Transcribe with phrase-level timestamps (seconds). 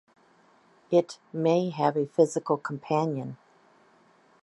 [0.89, 3.37] It may have a physical companion.